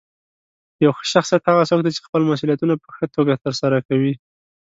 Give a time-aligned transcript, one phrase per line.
[0.83, 4.13] یو ښه شخصیت هغه څوک دی چې خپل مسؤلیتونه په ښه توګه ترسره کوي.